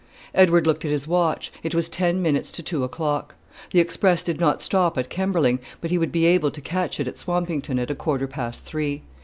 Edward 0.33 0.65
looked 0.65 0.83
at 0.83 0.89
his 0.89 1.07
watch. 1.07 1.51
It 1.61 1.75
was 1.75 1.87
ten 1.87 2.23
minutes 2.23 2.51
to 2.53 2.63
two 2.63 2.83
o'clock. 2.83 3.35
The 3.69 3.79
express 3.79 4.23
did 4.23 4.39
not 4.39 4.59
stop 4.59 4.97
at 4.97 5.11
Kemberling; 5.11 5.59
but 5.79 5.91
he 5.91 5.99
would 5.99 6.11
be 6.11 6.25
able 6.25 6.49
to 6.49 6.59
catch 6.59 6.99
it 6.99 7.07
at 7.07 7.19
Swampington 7.19 7.77
at 7.77 7.91
a 7.91 7.95
quarter 7.95 8.25
past 8.25 8.65
three. 8.65 9.03